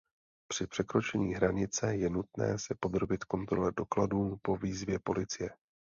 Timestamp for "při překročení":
0.47-1.33